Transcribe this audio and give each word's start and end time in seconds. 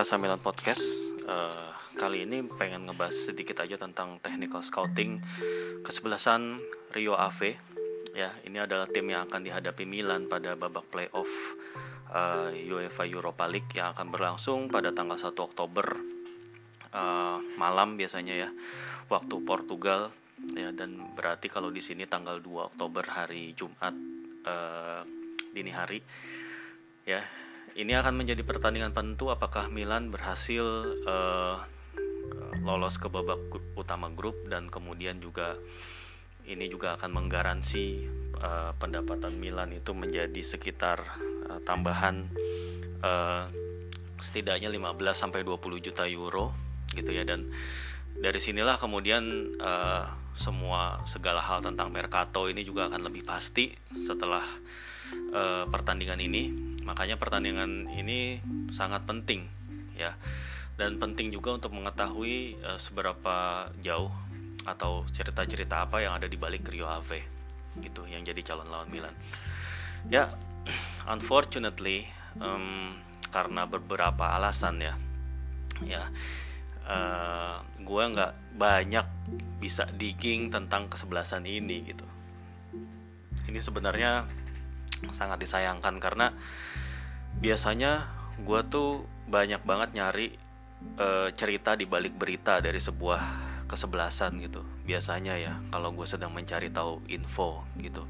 Kasamilan 0.00 0.40
Podcast. 0.40 0.80
Uh, 1.28 1.76
kali 2.00 2.24
ini 2.24 2.40
pengen 2.56 2.88
ngebahas 2.88 3.12
sedikit 3.12 3.60
aja 3.60 3.76
tentang 3.76 4.16
technical 4.24 4.64
scouting 4.64 5.20
kesebelasan 5.84 6.56
Rio 6.96 7.20
Ave. 7.20 7.60
Ya, 8.16 8.32
ini 8.48 8.56
adalah 8.64 8.88
tim 8.88 9.12
yang 9.12 9.28
akan 9.28 9.44
dihadapi 9.44 9.84
Milan 9.84 10.24
pada 10.24 10.56
babak 10.56 10.88
playoff 10.88 11.28
uh, 12.16 12.48
UEFA 12.48 13.04
Europa 13.12 13.44
League 13.44 13.68
yang 13.76 13.92
akan 13.92 14.08
berlangsung 14.08 14.72
pada 14.72 14.88
tanggal 14.96 15.20
1 15.20 15.36
Oktober 15.36 15.84
uh, 16.96 17.36
malam 17.60 18.00
biasanya 18.00 18.40
ya, 18.40 18.48
waktu 19.12 19.36
Portugal 19.44 20.08
ya 20.56 20.72
dan 20.72 21.12
berarti 21.12 21.52
kalau 21.52 21.68
di 21.68 21.84
sini 21.84 22.08
tanggal 22.08 22.40
2 22.40 22.72
Oktober 22.72 23.04
hari 23.04 23.52
Jumat 23.52 23.92
uh, 24.48 25.04
dini 25.52 25.76
hari 25.76 26.00
ya 27.04 27.20
ini 27.78 27.92
akan 27.94 28.18
menjadi 28.18 28.42
pertandingan 28.42 28.90
penentu 28.90 29.30
apakah 29.30 29.70
Milan 29.70 30.10
berhasil 30.10 30.64
uh, 31.06 31.62
lolos 32.66 32.98
ke 32.98 33.06
babak 33.06 33.38
utama 33.78 34.10
grup 34.10 34.36
dan 34.50 34.66
kemudian 34.66 35.22
juga 35.22 35.54
ini 36.48 36.66
juga 36.66 36.98
akan 36.98 37.10
menggaransi 37.14 37.86
uh, 38.42 38.72
pendapatan 38.80 39.38
Milan 39.38 39.70
itu 39.70 39.94
menjadi 39.94 40.42
sekitar 40.42 40.98
uh, 41.46 41.60
tambahan 41.62 42.26
uh, 43.04 43.46
setidaknya 44.20 44.68
15 44.68 44.98
sampai 45.14 45.46
20 45.46 45.86
juta 45.86 46.04
euro 46.10 46.52
gitu 46.92 47.14
ya. 47.14 47.22
Dan 47.22 47.48
dari 48.18 48.40
sinilah 48.42 48.76
kemudian 48.76 49.54
uh, 49.62 50.04
semua 50.34 51.04
segala 51.06 51.44
hal 51.44 51.62
tentang 51.62 51.92
Mercato 51.92 52.50
ini 52.50 52.66
juga 52.66 52.90
akan 52.90 53.06
lebih 53.06 53.22
pasti 53.22 53.70
setelah 53.94 54.42
uh, 55.32 55.64
pertandingan 55.68 56.20
ini. 56.20 56.52
Makanya 56.84 57.20
pertandingan 57.20 57.90
ini 57.92 58.40
sangat 58.74 59.04
penting 59.04 59.46
ya. 59.94 60.16
Dan 60.80 60.96
penting 60.96 61.28
juga 61.28 61.60
untuk 61.60 61.76
mengetahui 61.76 62.56
uh, 62.64 62.80
seberapa 62.80 63.68
jauh 63.84 64.10
atau 64.64 65.04
cerita-cerita 65.08 65.88
apa 65.88 66.04
yang 66.04 66.16
ada 66.16 66.28
di 66.28 66.36
balik 66.36 66.68
Rio 66.68 66.88
Ave 66.88 67.24
gitu 67.80 68.04
yang 68.08 68.26
jadi 68.26 68.40
calon 68.42 68.68
lawan 68.68 68.90
Milan. 68.90 69.14
Ya 70.08 70.32
unfortunately 71.14 72.08
um, 72.40 72.98
karena 73.30 73.64
beberapa 73.64 74.34
alasan 74.36 74.82
ya 74.82 74.94
ya 75.80 76.02
uh, 76.84 77.62
gue 77.80 78.04
nggak 78.10 78.58
banyak 78.58 79.06
bisa 79.62 79.88
digging 79.94 80.52
tentang 80.52 80.90
kesebelasan 80.90 81.46
ini 81.46 81.86
gitu. 81.88 82.06
Ini 83.48 83.60
sebenarnya 83.62 84.28
sangat 85.10 85.40
disayangkan 85.40 85.96
karena 85.96 86.36
biasanya 87.38 88.10
gue 88.42 88.60
tuh 88.66 89.04
banyak 89.30 89.62
banget 89.62 89.90
nyari 89.94 90.26
e, 90.96 91.08
cerita 91.36 91.76
di 91.76 91.86
balik 91.86 92.16
berita 92.16 92.58
dari 92.58 92.80
sebuah 92.80 93.50
kesebelasan 93.70 94.42
gitu. 94.42 94.66
Biasanya 94.82 95.38
ya 95.38 95.54
kalau 95.70 95.94
gue 95.94 96.08
sedang 96.08 96.34
mencari 96.34 96.72
tahu 96.74 96.98
info 97.06 97.62
gitu. 97.78 98.02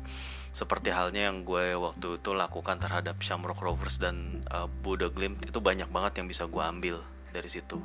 Seperti 0.51 0.91
halnya 0.91 1.29
yang 1.31 1.45
gue 1.45 1.77
waktu 1.77 2.19
itu 2.19 2.31
lakukan 2.33 2.81
terhadap 2.81 3.21
Shamrock 3.21 3.61
Rovers 3.61 4.01
dan 4.01 4.41
uh, 4.51 4.67
Buda 4.67 5.13
Glimt 5.13 5.45
itu 5.45 5.61
banyak 5.61 5.93
banget 5.93 6.25
yang 6.25 6.27
bisa 6.27 6.49
gue 6.49 6.63
ambil 6.65 7.05
dari 7.31 7.47
situ. 7.53 7.79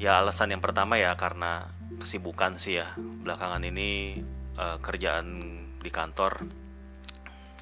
Ya 0.00 0.18
alasan 0.18 0.50
yang 0.50 0.64
pertama 0.64 0.98
ya 0.98 1.14
karena 1.14 1.70
kesibukan 2.00 2.58
sih 2.58 2.82
ya. 2.82 2.96
Belakangan 2.98 3.62
ini 3.62 4.24
uh, 4.58 4.80
kerjaan 4.80 5.60
di 5.78 5.90
kantor 5.92 6.63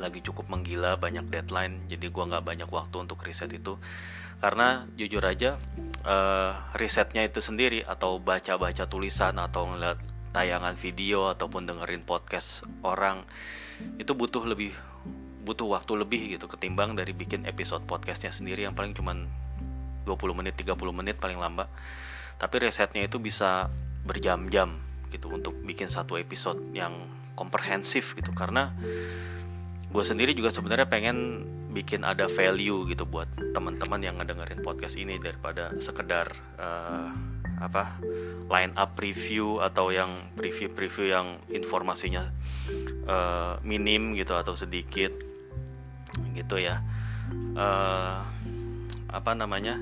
lagi 0.01 0.25
cukup 0.25 0.49
menggila 0.49 0.97
banyak 0.97 1.29
deadline 1.29 1.85
jadi 1.91 2.09
gue 2.09 2.25
nggak 2.31 2.45
banyak 2.45 2.69
waktu 2.71 2.97
untuk 3.03 3.21
riset 3.25 3.53
itu. 3.53 3.77
Karena 4.41 4.89
jujur 4.99 5.23
aja 5.23 5.61
uh, 6.07 6.53
risetnya 6.75 7.23
itu 7.23 7.39
sendiri 7.39 7.85
atau 7.87 8.19
baca-baca 8.19 8.89
tulisan 8.89 9.39
atau 9.39 9.69
ngeliat 9.71 10.01
tayangan 10.33 10.75
video 10.75 11.29
ataupun 11.29 11.69
dengerin 11.69 12.03
podcast 12.03 12.65
orang 12.81 13.23
itu 14.01 14.17
butuh 14.17 14.49
lebih 14.49 14.73
butuh 15.43 15.69
waktu 15.69 15.93
lebih 15.99 16.39
gitu 16.39 16.47
ketimbang 16.49 16.95
dari 16.97 17.13
bikin 17.13 17.45
episode 17.45 17.85
podcastnya 17.85 18.33
sendiri 18.33 18.65
yang 18.65 18.73
paling 18.73 18.95
cuman 18.97 19.29
20 20.07 20.39
menit 20.39 20.55
30 20.57 20.79
menit 20.95 21.19
paling 21.19 21.37
lambat 21.37 21.69
tapi 22.41 22.63
risetnya 22.63 23.05
itu 23.05 23.21
bisa 23.21 23.69
berjam-jam 24.03 24.81
gitu 25.13 25.29
untuk 25.29 25.53
bikin 25.63 25.93
satu 25.93 26.17
episode 26.17 26.59
yang 26.73 27.07
komprehensif 27.37 28.17
gitu. 28.17 28.33
Karena 28.33 28.73
gue 29.93 30.05
sendiri 30.05 30.33
juga 30.33 30.49
sebenarnya 30.49 30.89
pengen 30.89 31.45
bikin 31.73 32.05
ada 32.05 32.25
value 32.29 32.89
gitu 32.89 33.05
buat 33.05 33.29
teman-teman 33.53 34.01
yang 34.01 34.17
ngedengerin 34.17 34.65
podcast 34.65 34.97
ini 34.97 35.21
daripada 35.21 35.73
sekedar 35.81 36.33
uh, 36.57 37.13
apa 37.61 38.01
line 38.49 38.73
up 38.75 38.97
review 38.99 39.61
atau 39.61 39.93
yang 39.95 40.11
preview-preview 40.35 41.13
yang 41.13 41.39
informasinya 41.53 42.33
uh, 43.07 43.61
minim 43.63 44.17
gitu 44.17 44.33
atau 44.35 44.57
sedikit. 44.57 45.13
Gitu 46.33 46.57
ya. 46.57 46.81
Uh, 47.57 48.21
apa 49.13 49.33
namanya? 49.37 49.77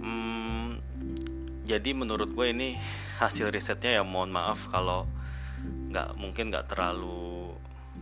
Hmm, 0.00 0.80
jadi 1.64 1.92
menurut 1.96 2.32
gue 2.32 2.46
ini 2.52 2.76
hasil 3.20 3.48
risetnya 3.52 4.00
ya 4.00 4.02
mohon 4.02 4.34
maaf 4.34 4.68
kalau 4.68 5.08
nggak 5.64 6.18
mungkin 6.18 6.50
nggak 6.52 6.68
terlalu 6.68 7.33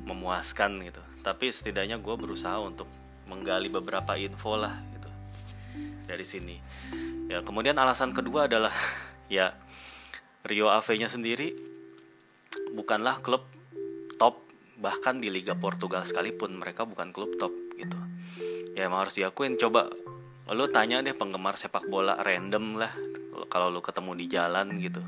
memuaskan 0.07 0.83
gitu. 0.87 1.03
Tapi 1.23 1.51
setidaknya 1.55 1.99
gue 2.03 2.15
berusaha 2.19 2.59
untuk 2.59 2.91
menggali 3.31 3.71
beberapa 3.71 4.19
info 4.19 4.59
lah 4.59 4.75
gitu 4.95 5.11
dari 6.07 6.27
sini. 6.27 6.57
Ya 7.31 7.41
kemudian 7.41 7.79
alasan 7.79 8.11
kedua 8.13 8.51
adalah 8.51 8.75
ya 9.33 9.55
Rio 10.43 10.69
Ave 10.69 10.99
nya 10.99 11.07
sendiri 11.07 11.55
bukanlah 12.75 13.23
klub 13.23 13.47
top 14.19 14.43
bahkan 14.83 15.23
di 15.23 15.31
Liga 15.31 15.55
Portugal 15.55 16.03
sekalipun 16.03 16.59
mereka 16.59 16.83
bukan 16.83 17.15
klub 17.15 17.39
top 17.39 17.55
gitu. 17.79 17.97
Ya 18.75 18.91
emang 18.91 19.07
harus 19.07 19.15
diakuin. 19.15 19.55
Coba 19.55 19.87
lo 20.51 20.67
tanya 20.69 21.01
deh 21.01 21.15
penggemar 21.15 21.55
sepak 21.55 21.87
bola 21.87 22.19
random 22.19 22.77
lah 22.77 22.91
kalau 23.47 23.71
lo 23.71 23.79
ketemu 23.79 24.13
di 24.19 24.27
jalan 24.27 24.67
gitu. 24.83 25.01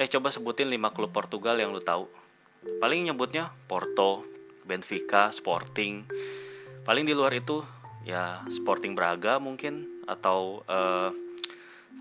Eh 0.00 0.08
coba 0.08 0.32
sebutin 0.32 0.72
5 0.72 0.96
klub 0.96 1.12
Portugal 1.12 1.60
yang 1.60 1.70
lo 1.70 1.84
tahu 1.84 2.08
paling 2.82 3.06
nyebutnya 3.06 3.50
Porto, 3.66 4.26
Benfica, 4.66 5.30
Sporting. 5.30 6.06
Paling 6.82 7.06
di 7.06 7.14
luar 7.14 7.34
itu 7.34 7.62
ya 8.02 8.42
Sporting 8.50 8.98
Braga 8.98 9.38
mungkin 9.38 10.02
atau 10.06 10.66
uh, 10.66 11.10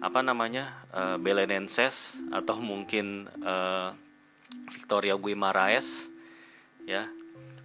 apa 0.01 0.19
namanya 0.25 0.81
uh, 0.89 1.17
Belenenses 1.21 2.25
atau 2.33 2.57
mungkin 2.57 3.29
uh, 3.45 3.93
Victoria 4.73 5.13
Guimaraes 5.13 6.09
ya 6.89 7.05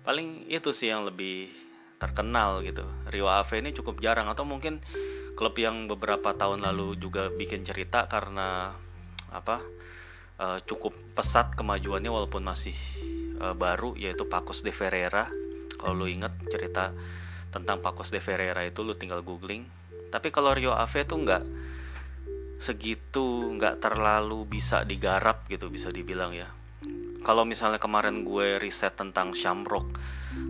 paling 0.04 0.44
itu 0.52 0.70
sih 0.76 0.92
yang 0.92 1.08
lebih 1.08 1.48
terkenal 1.96 2.60
gitu 2.60 2.84
Rio 3.08 3.32
Ave 3.32 3.64
ini 3.64 3.72
cukup 3.72 4.04
jarang 4.04 4.28
atau 4.28 4.44
mungkin 4.44 4.84
klub 5.32 5.56
yang 5.56 5.88
beberapa 5.88 6.36
tahun 6.36 6.60
lalu 6.60 7.00
juga 7.00 7.32
bikin 7.32 7.64
cerita 7.64 8.04
karena 8.04 8.76
apa 9.32 9.64
uh, 10.40 10.60
cukup 10.64 10.92
pesat 11.16 11.52
kemajuannya 11.56 12.08
walaupun 12.12 12.44
masih 12.44 12.76
uh, 13.40 13.56
baru 13.56 13.96
yaitu 13.96 14.28
Pacos 14.28 14.62
de 14.64 14.72
Ferreira. 14.72 15.28
Kalau 15.76 15.92
lu 15.92 16.06
inget 16.08 16.32
cerita 16.48 16.96
tentang 17.52 17.80
Pacos 17.84 18.12
de 18.12 18.20
Ferreira 18.20 18.64
itu 18.64 18.84
lu 18.84 18.96
tinggal 18.96 19.20
googling. 19.20 19.68
Tapi 20.08 20.32
kalau 20.32 20.54
Rio 20.56 20.72
Ave 20.72 21.04
tuh 21.04 21.20
nggak 21.20 21.44
segitu 22.56 23.52
nggak 23.60 23.84
terlalu 23.84 24.48
bisa 24.48 24.80
digarap 24.88 25.44
gitu 25.48 25.68
bisa 25.68 25.92
dibilang 25.92 26.32
ya. 26.32 26.48
Kalau 27.26 27.42
misalnya 27.42 27.82
kemarin 27.82 28.22
gue 28.22 28.56
riset 28.62 28.94
tentang 28.94 29.34
Shamrock 29.34 29.98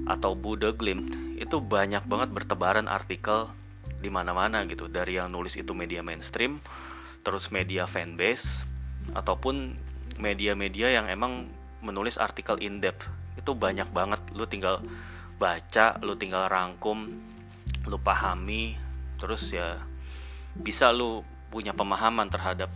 atau 0.07 0.37
Buddha 0.37 0.77
Glimt 0.77 1.09
itu 1.41 1.57
banyak 1.59 2.05
banget 2.05 2.31
bertebaran 2.31 2.87
artikel 2.87 3.49
di 3.97 4.13
mana-mana 4.13 4.63
gitu 4.69 4.91
dari 4.91 5.17
yang 5.17 5.33
nulis 5.33 5.57
itu 5.57 5.73
media 5.73 6.05
mainstream 6.05 6.61
terus 7.25 7.49
media 7.51 7.89
fanbase 7.89 8.76
ataupun 9.13 9.77
media-media 10.17 10.91
yang 10.91 11.07
emang 11.07 11.47
menulis 11.85 12.17
artikel 12.17 12.57
in 12.59 12.81
depth. 12.81 13.13
Itu 13.37 13.53
banyak 13.55 13.93
banget. 13.93 14.21
Lu 14.33 14.49
tinggal 14.49 14.81
baca 15.37 16.01
lu 16.01 16.17
tinggal 16.17 16.49
rangkum 16.49 17.13
lu 17.85 18.01
pahami 18.01 18.73
terus 19.21 19.53
ya 19.53 19.77
bisa 20.57 20.89
lu 20.89 21.21
punya 21.53 21.77
pemahaman 21.77 22.33
terhadap 22.33 22.73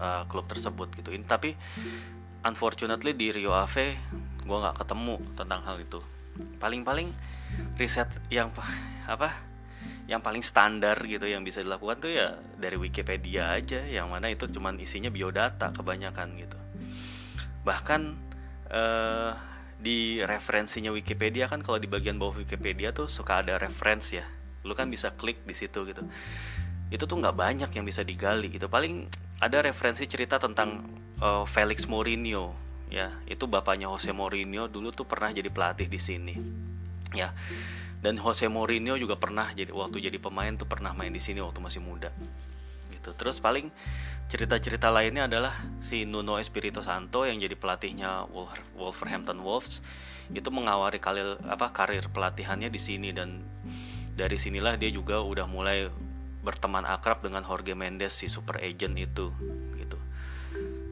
uh, 0.00 0.24
klub 0.26 0.48
tersebut 0.48 0.88
gitu. 0.96 1.12
Ini 1.12 1.24
tapi 1.28 1.52
unfortunately 2.42 3.12
di 3.12 3.30
Rio 3.30 3.52
Ave 3.52 4.00
gue 4.42 4.56
nggak 4.56 4.82
ketemu 4.82 5.20
tentang 5.36 5.60
hal 5.62 5.76
itu. 5.78 6.00
Paling-paling 6.58 7.12
riset 7.76 8.08
yang 8.32 8.48
apa 9.04 9.36
yang 10.10 10.18
paling 10.18 10.42
standar 10.42 10.98
gitu 11.06 11.30
yang 11.30 11.46
bisa 11.46 11.62
dilakukan 11.62 12.02
tuh 12.02 12.10
ya 12.10 12.34
dari 12.58 12.74
Wikipedia 12.74 13.54
aja 13.54 13.86
yang 13.86 14.10
mana 14.10 14.26
itu 14.34 14.50
cuman 14.50 14.74
isinya 14.82 15.08
biodata 15.14 15.70
kebanyakan 15.70 16.34
gitu. 16.42 16.58
Bahkan 17.62 18.00
eh, 18.66 19.32
di 19.78 20.22
referensinya 20.22 20.90
Wikipedia 20.90 21.46
kan 21.46 21.62
kalau 21.62 21.78
di 21.78 21.86
bagian 21.86 22.18
bawah 22.18 22.42
Wikipedia 22.42 22.90
tuh 22.90 23.06
suka 23.06 23.46
ada 23.46 23.58
referensi 23.58 24.18
ya. 24.18 24.26
Lu 24.66 24.74
kan 24.74 24.90
bisa 24.90 25.14
klik 25.14 25.46
di 25.46 25.54
situ 25.54 25.86
gitu. 25.86 26.02
Itu 26.90 27.06
tuh 27.06 27.18
nggak 27.22 27.36
banyak 27.38 27.70
yang 27.70 27.86
bisa 27.86 28.02
digali 28.02 28.50
gitu. 28.50 28.66
Paling 28.66 29.06
ada 29.38 29.62
referensi 29.62 30.06
cerita 30.06 30.38
tentang 30.38 30.82
uh, 31.22 31.46
Felix 31.46 31.86
Mourinho 31.86 32.54
ya. 32.90 33.22
Itu 33.26 33.46
bapaknya 33.46 33.86
Jose 33.86 34.10
Mourinho 34.10 34.66
dulu 34.66 34.90
tuh 34.90 35.06
pernah 35.06 35.30
jadi 35.30 35.50
pelatih 35.50 35.86
di 35.86 35.98
sini. 36.02 36.34
Ya 37.14 37.30
dan 38.02 38.18
Jose 38.18 38.50
Mourinho 38.50 38.98
juga 38.98 39.14
pernah 39.14 39.46
jadi 39.54 39.70
waktu 39.70 40.02
jadi 40.02 40.18
pemain 40.18 40.50
tuh 40.58 40.66
pernah 40.66 40.90
main 40.90 41.14
di 41.14 41.22
sini 41.22 41.38
waktu 41.38 41.62
masih 41.62 41.78
muda. 41.78 42.10
Gitu. 42.90 43.14
Terus 43.14 43.38
paling 43.38 43.70
cerita-cerita 44.26 44.90
lainnya 44.90 45.30
adalah 45.30 45.54
si 45.78 46.02
Nuno 46.02 46.42
Espirito 46.42 46.82
Santo 46.82 47.22
yang 47.22 47.38
jadi 47.38 47.54
pelatihnya 47.54 48.26
Wolverhampton 48.74 49.38
Wolves. 49.42 49.86
Itu 50.34 50.50
mengawali 50.50 50.98
karir 50.98 51.38
apa 51.46 51.70
karir 51.70 52.10
pelatihannya 52.10 52.74
di 52.74 52.80
sini. 52.82 53.14
Dan 53.14 53.42
dari 54.18 54.34
sinilah 54.34 54.74
dia 54.74 54.90
juga 54.90 55.22
udah 55.22 55.46
mulai 55.46 55.86
berteman 56.42 56.82
akrab 56.82 57.22
dengan 57.22 57.46
Jorge 57.46 57.78
Mendes 57.78 58.18
si 58.18 58.26
super 58.26 58.58
agent 58.58 58.98
itu. 58.98 59.30
Gitu. 59.78 59.98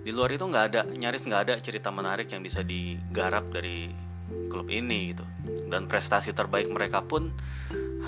Di 0.06 0.10
luar 0.14 0.30
itu 0.30 0.46
nggak 0.46 0.64
ada 0.70 0.80
nyaris 0.86 1.26
nggak 1.26 1.42
ada 1.42 1.54
cerita 1.58 1.90
menarik 1.90 2.30
yang 2.30 2.42
bisa 2.42 2.62
digarap 2.62 3.50
dari 3.50 4.09
klub 4.50 4.68
ini 4.70 5.14
gitu. 5.14 5.24
Dan 5.70 5.86
prestasi 5.86 6.34
terbaik 6.34 6.70
mereka 6.70 7.04
pun 7.06 7.34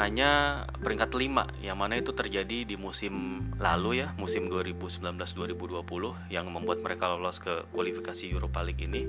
hanya 0.00 0.64
peringkat 0.80 1.12
5 1.12 1.60
yang 1.60 1.76
mana 1.76 2.00
itu 2.00 2.16
terjadi 2.16 2.64
di 2.64 2.80
musim 2.80 3.44
lalu 3.60 4.00
ya 4.00 4.16
musim 4.16 4.48
2019-2020 4.48 6.32
yang 6.32 6.48
membuat 6.48 6.80
mereka 6.80 7.12
lolos 7.12 7.44
ke 7.44 7.68
kualifikasi 7.70 8.32
Europa 8.32 8.64
League 8.64 8.80
ini. 8.80 9.04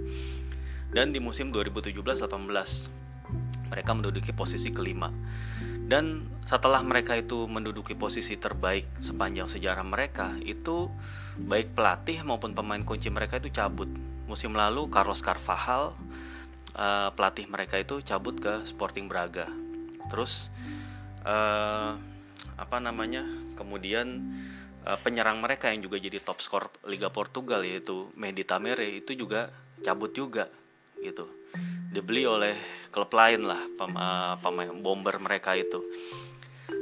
Dan 0.94 1.16
di 1.16 1.24
musim 1.24 1.50
2017-18 1.50 3.04
mereka 3.72 3.92
menduduki 3.98 4.36
posisi 4.36 4.70
kelima. 4.70 5.10
Dan 5.84 6.30
setelah 6.48 6.80
mereka 6.86 7.18
itu 7.18 7.50
menduduki 7.50 7.98
posisi 7.98 8.40
terbaik 8.40 8.88
sepanjang 9.04 9.52
sejarah 9.52 9.84
mereka, 9.84 10.32
itu 10.46 10.88
baik 11.36 11.76
pelatih 11.76 12.24
maupun 12.24 12.56
pemain 12.56 12.80
kunci 12.86 13.12
mereka 13.12 13.42
itu 13.42 13.52
cabut. 13.52 13.90
Musim 14.30 14.56
lalu 14.56 14.88
Carlos 14.88 15.20
Carvajal 15.20 15.98
uh, 16.78 17.10
pelatih 17.14 17.50
mereka 17.50 17.80
itu 17.82 18.02
cabut 18.06 18.38
ke 18.38 18.64
Sporting 18.68 19.10
Braga. 19.10 19.50
Terus 20.12 20.54
uh, 21.26 21.98
apa 22.58 22.78
namanya? 22.82 23.26
Kemudian 23.54 24.34
uh, 24.88 25.00
penyerang 25.00 25.40
mereka 25.40 25.72
yang 25.72 25.84
juga 25.84 25.98
jadi 26.00 26.20
top 26.20 26.40
skor 26.44 26.70
Liga 26.88 27.10
Portugal 27.10 27.64
yaitu 27.64 28.12
Mehdi 28.20 28.44
Tamere 28.44 28.88
itu 28.88 29.16
juga 29.16 29.50
cabut 29.84 30.12
juga 30.16 30.48
gitu 31.04 31.28
dibeli 31.92 32.24
oleh 32.26 32.56
klub 32.90 33.12
lain 33.14 33.46
lah 33.46 33.60
pemain 34.42 34.72
bomber 34.80 35.20
mereka 35.20 35.54
itu 35.54 35.84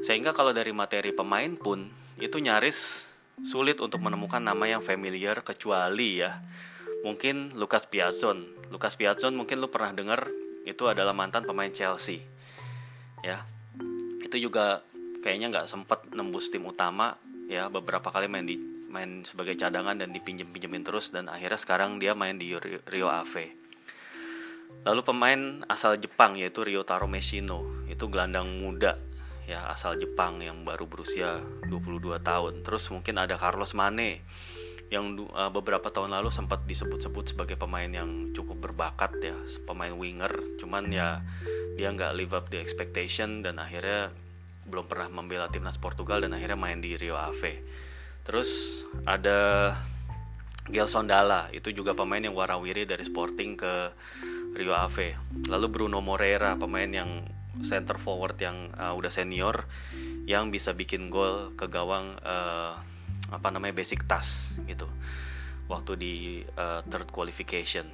sehingga 0.06 0.32
kalau 0.32 0.56
dari 0.56 0.72
materi 0.72 1.12
pemain 1.12 1.52
pun 1.58 1.90
itu 2.22 2.38
nyaris 2.38 3.10
sulit 3.42 3.82
untuk 3.82 4.00
menemukan 4.00 4.40
nama 4.40 4.70
yang 4.70 4.86
familiar 4.86 5.42
kecuali 5.42 6.22
ya 6.22 6.38
mungkin 7.02 7.54
Lucas 7.58 7.90
Piazon 7.90 8.62
Lucas 8.72 8.96
Piazon 8.96 9.36
mungkin 9.36 9.60
lu 9.60 9.68
pernah 9.68 9.92
dengar 9.92 10.32
itu 10.64 10.88
adalah 10.88 11.12
mantan 11.12 11.44
pemain 11.44 11.70
Chelsea. 11.70 12.24
Ya. 13.20 13.44
Itu 14.24 14.40
juga 14.40 14.80
kayaknya 15.20 15.52
nggak 15.52 15.68
sempat 15.68 16.08
nembus 16.16 16.48
tim 16.48 16.64
utama 16.64 17.20
ya 17.52 17.68
beberapa 17.68 18.10
kali 18.10 18.32
main 18.32 18.48
di 18.48 18.56
main 18.88 19.28
sebagai 19.28 19.60
cadangan 19.60 20.00
dan 20.00 20.16
dipinjem 20.16 20.50
pinjemin 20.56 20.88
terus 20.88 21.12
dan 21.12 21.28
akhirnya 21.28 21.60
sekarang 21.60 22.00
dia 22.00 22.16
main 22.16 22.40
di 22.40 22.56
Rio 22.88 23.12
Ave. 23.12 23.60
Lalu 24.88 25.02
pemain 25.04 25.42
asal 25.68 26.00
Jepang 26.00 26.40
yaitu 26.40 26.66
Ryotaro 26.66 27.06
Meshino, 27.06 27.86
itu 27.92 28.08
gelandang 28.08 28.50
muda 28.50 28.98
ya 29.46 29.68
asal 29.68 30.00
Jepang 30.00 30.40
yang 30.40 30.64
baru 30.64 30.88
berusia 30.88 31.44
22 31.68 32.24
tahun. 32.24 32.64
Terus 32.64 32.88
mungkin 32.90 33.20
ada 33.20 33.36
Carlos 33.36 33.76
Mane 33.76 34.24
yang 34.92 35.16
uh, 35.32 35.48
beberapa 35.48 35.88
tahun 35.88 36.12
lalu 36.12 36.30
sempat 36.36 36.68
disebut-sebut 36.68 37.32
sebagai 37.32 37.56
pemain 37.56 37.88
yang 37.88 38.36
cukup 38.36 38.70
berbakat 38.70 39.16
ya, 39.24 39.36
pemain 39.64 39.96
winger, 39.96 40.60
cuman 40.60 40.92
ya 40.92 41.24
dia 41.80 41.96
nggak 41.96 42.12
live 42.12 42.36
up 42.36 42.52
the 42.52 42.60
expectation 42.60 43.40
dan 43.40 43.56
akhirnya 43.56 44.12
belum 44.68 44.92
pernah 44.92 45.08
membela 45.08 45.48
timnas 45.48 45.80
Portugal 45.80 46.20
dan 46.20 46.36
akhirnya 46.36 46.60
main 46.60 46.84
di 46.84 47.00
Rio 47.00 47.16
Ave. 47.16 47.64
Terus 48.28 48.84
ada 49.08 49.74
Gelson 50.68 51.08
Dalla, 51.08 51.48
itu 51.56 51.72
juga 51.72 51.96
pemain 51.96 52.22
yang 52.22 52.36
warawiri 52.36 52.84
dari 52.84 53.08
Sporting 53.08 53.56
ke 53.56 53.96
Rio 54.54 54.76
Ave. 54.76 55.16
Lalu 55.48 55.68
Bruno 55.72 56.04
Moreira, 56.04 56.60
pemain 56.60 56.92
yang 56.92 57.24
center 57.64 57.96
forward 57.96 58.36
yang 58.44 58.76
uh, 58.76 58.92
udah 58.92 59.12
senior 59.12 59.68
yang 60.28 60.52
bisa 60.52 60.76
bikin 60.76 61.08
gol 61.08 61.56
ke 61.56 61.68
gawang 61.72 62.16
uh, 62.24 62.76
apa 63.32 63.48
namanya 63.50 63.74
basic 63.74 64.06
task 64.06 64.62
gitu. 64.68 64.86
Waktu 65.72 65.92
di 65.96 66.14
uh, 66.60 66.84
third 66.86 67.10
qualification. 67.10 67.88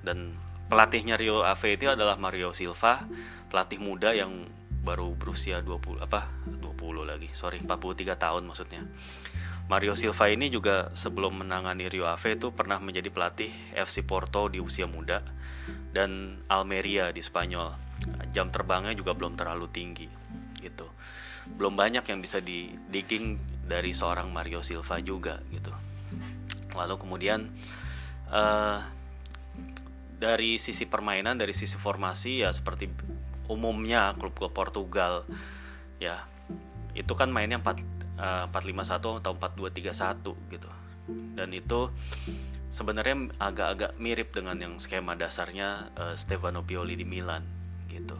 Dan 0.00 0.38
pelatihnya 0.70 1.18
Rio 1.18 1.42
Ave 1.42 1.74
itu 1.74 1.90
adalah 1.90 2.14
Mario 2.16 2.54
Silva, 2.54 3.02
pelatih 3.50 3.82
muda 3.82 4.14
yang 4.14 4.46
baru 4.86 5.18
berusia 5.18 5.58
20 5.58 5.98
apa 5.98 6.30
20 6.46 7.02
lagi. 7.02 7.26
Sorry, 7.34 7.58
43 7.58 8.14
tahun 8.14 8.46
maksudnya. 8.46 8.86
Mario 9.66 9.98
Silva 9.98 10.30
ini 10.30 10.46
juga 10.46 10.94
sebelum 10.94 11.42
menangani 11.42 11.90
Rio 11.90 12.06
Ave 12.06 12.38
itu 12.38 12.54
pernah 12.54 12.78
menjadi 12.78 13.10
pelatih 13.10 13.50
FC 13.74 14.06
Porto 14.06 14.46
di 14.46 14.62
usia 14.62 14.86
muda 14.86 15.26
dan 15.90 16.38
Almeria 16.46 17.10
di 17.10 17.18
Spanyol. 17.18 17.74
Jam 18.30 18.54
terbangnya 18.54 18.94
juga 18.94 19.18
belum 19.18 19.34
terlalu 19.34 19.66
tinggi 19.66 20.06
gitu. 20.62 20.86
Belum 21.54 21.78
banyak 21.78 22.02
yang 22.02 22.18
bisa 22.18 22.42
di 22.42 22.74
digging 22.90 23.38
dari 23.62 23.94
seorang 23.94 24.34
Mario 24.34 24.66
Silva 24.66 24.98
juga 24.98 25.38
gitu. 25.54 25.70
Lalu 26.74 26.94
kemudian 26.98 27.46
uh, 28.34 28.82
dari 30.16 30.58
sisi 30.58 30.90
permainan, 30.90 31.38
dari 31.38 31.54
sisi 31.54 31.78
formasi 31.78 32.42
ya 32.42 32.50
seperti 32.50 32.90
umumnya 33.46 34.14
klub-klub 34.18 34.50
Portugal 34.50 35.22
ya 36.02 36.26
itu 36.98 37.12
kan 37.14 37.30
mainnya 37.30 37.62
4 37.62 38.50
uh, 38.50 38.50
451 38.50 39.22
atau 39.22 39.32
4231 39.38 40.52
gitu 40.54 40.70
dan 41.38 41.48
itu 41.54 41.92
sebenarnya 42.72 43.30
agak-agak 43.38 43.94
mirip 44.02 44.34
dengan 44.34 44.58
yang 44.58 44.74
skema 44.82 45.14
dasarnya 45.14 45.94
uh, 45.94 46.14
Stefano 46.18 46.66
Pioli 46.66 46.98
di 46.98 47.06
Milan 47.06 47.46
gitu 47.86 48.18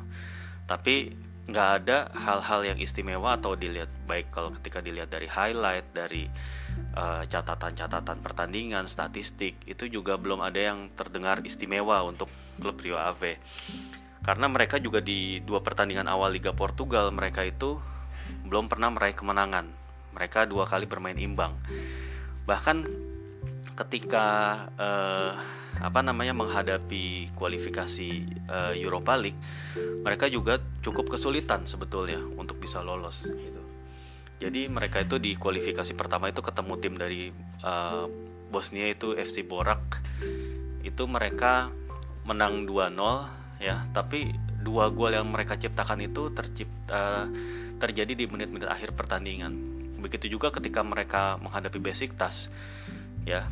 tapi 0.70 1.10
nggak 1.46 1.68
ada 1.82 2.10
hal-hal 2.10 2.74
yang 2.74 2.78
istimewa 2.82 3.38
atau 3.38 3.54
dilihat 3.54 3.86
baik 4.10 4.34
kalau 4.34 4.50
ketika 4.58 4.82
dilihat 4.82 5.06
dari 5.06 5.30
highlight 5.30 5.94
dari 5.94 6.26
eh, 6.74 7.22
catatan-catatan 7.22 8.18
uh, 8.18 8.22
pertandingan 8.22 8.90
statistik 8.90 9.54
itu 9.62 9.86
juga 9.86 10.18
belum 10.18 10.42
ada 10.42 10.58
yang 10.74 10.90
terdengar 10.98 11.38
istimewa 11.46 12.02
untuk 12.02 12.26
klub 12.58 12.74
Rio 12.82 12.98
Ave 12.98 13.38
karena 14.26 14.50
mereka 14.50 14.82
juga 14.82 14.98
di 14.98 15.38
dua 15.38 15.62
pertandingan 15.62 16.10
awal 16.10 16.34
Liga 16.34 16.50
Portugal 16.50 17.14
mereka 17.14 17.46
itu 17.46 17.78
belum 18.42 18.66
pernah 18.66 18.90
meraih 18.90 19.14
kemenangan 19.14 19.86
mereka 20.16 20.48
dua 20.48 20.64
kali 20.64 20.88
bermain 20.88 21.20
imbang. 21.20 21.52
Bahkan 22.48 22.88
ketika 23.76 24.26
uh, 24.80 25.36
apa 25.80 26.00
namanya 26.00 26.32
menghadapi 26.32 27.34
kualifikasi 27.36 28.10
uh, 28.48 28.72
Europa 28.76 29.14
League, 29.18 29.38
mereka 30.04 30.26
juga 30.30 30.60
cukup 30.80 31.12
kesulitan 31.16 31.64
sebetulnya 31.64 32.20
untuk 32.36 32.60
bisa 32.60 32.80
lolos 32.80 33.28
gitu. 33.28 33.62
Jadi 34.36 34.68
mereka 34.68 35.00
itu 35.00 35.16
di 35.16 35.32
kualifikasi 35.32 35.96
pertama 35.96 36.28
itu 36.28 36.44
ketemu 36.44 36.72
tim 36.76 36.94
dari 37.00 37.32
uh, 37.64 38.04
Bosnia 38.52 38.92
itu 38.92 39.16
FC 39.16 39.48
Borak. 39.48 40.04
Itu 40.84 41.08
mereka 41.08 41.72
menang 42.28 42.68
2-0 42.68 43.62
ya, 43.64 43.88
tapi 43.96 44.28
dua 44.60 44.90
gol 44.90 45.14
yang 45.14 45.30
mereka 45.30 45.54
ciptakan 45.54 46.04
itu 46.04 46.34
tercipta 46.34 46.90
uh, 46.90 47.26
terjadi 47.78 48.12
di 48.18 48.24
menit-menit 48.26 48.66
akhir 48.66 48.98
pertandingan 48.98 49.76
begitu 50.00 50.38
juga 50.38 50.52
ketika 50.52 50.84
mereka 50.84 51.40
menghadapi 51.40 51.80
basic 51.80 52.14
task 52.14 52.52
ya 53.26 53.48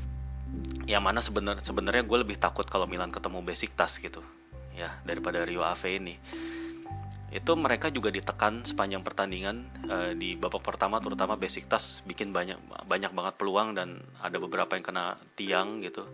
yang 0.84 1.02
mana 1.04 1.20
sebenarnya 1.20 1.64
sebenarnya 1.64 2.04
gue 2.04 2.18
lebih 2.20 2.36
takut 2.36 2.68
kalau 2.68 2.84
Milan 2.84 3.08
ketemu 3.08 3.40
basic 3.40 3.72
task 3.72 4.04
gitu 4.04 4.20
ya 4.76 4.90
daripada 5.06 5.42
Rio 5.42 5.64
Ave 5.64 5.96
ini. 5.96 6.16
Itu 7.34 7.58
mereka 7.58 7.90
juga 7.90 8.14
ditekan 8.14 8.62
sepanjang 8.62 9.02
pertandingan 9.02 9.66
uh, 9.90 10.12
di 10.14 10.38
babak 10.38 10.62
pertama 10.62 11.02
terutama 11.02 11.34
basic 11.34 11.66
task 11.66 12.06
bikin 12.06 12.30
banyak 12.30 12.54
banyak 12.86 13.10
banget 13.10 13.34
peluang 13.34 13.74
dan 13.74 13.98
ada 14.22 14.38
beberapa 14.38 14.78
yang 14.78 14.86
kena 14.86 15.18
tiang 15.34 15.82
gitu. 15.82 16.06